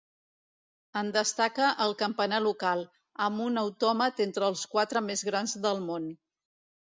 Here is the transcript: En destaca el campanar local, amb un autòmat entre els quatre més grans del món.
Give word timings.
En 1.01 1.09
destaca 1.17 1.67
el 1.85 1.91
campanar 1.99 2.39
local, 2.45 2.81
amb 3.27 3.43
un 3.49 3.61
autòmat 3.63 4.23
entre 4.25 4.49
els 4.53 4.63
quatre 4.75 5.07
més 5.11 5.25
grans 5.31 5.57
del 5.67 5.85
món. 5.91 6.09